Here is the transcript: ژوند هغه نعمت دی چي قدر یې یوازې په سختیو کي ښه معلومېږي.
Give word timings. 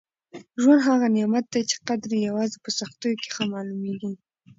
ژوند 0.61 0.81
هغه 0.89 1.07
نعمت 1.15 1.45
دی 1.53 1.61
چي 1.69 1.77
قدر 1.87 2.09
یې 2.15 2.25
یوازې 2.29 2.57
په 2.63 2.69
سختیو 2.79 3.19
کي 3.21 3.29
ښه 3.35 3.43
معلومېږي. 3.53 4.11